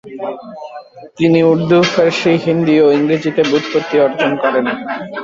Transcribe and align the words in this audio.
তিনি 1.17 1.39
উর্দু, 1.43 1.77
ফারসি, 1.93 2.33
হিন্দি 2.45 2.75
ও 2.85 2.87
ইংরেজিতে 2.97 3.41
ব্যুৎপত্তি 3.49 3.95
অর্জন 4.05 4.31
করেন। 4.43 4.65